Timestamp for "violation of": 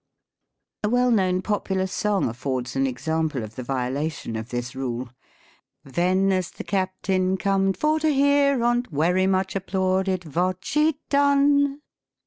3.61-4.49